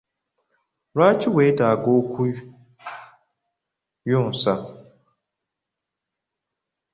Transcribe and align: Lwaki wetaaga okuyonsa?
Lwaki 0.95 1.27
wetaaga 1.35 1.89
okuyonsa? 1.99 4.53